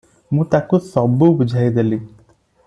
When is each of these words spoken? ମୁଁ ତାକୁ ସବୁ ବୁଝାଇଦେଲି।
ମୁଁ 0.37 0.45
ତାକୁ 0.53 0.79
ସବୁ 0.85 1.29
ବୁଝାଇଦେଲି। 1.43 2.01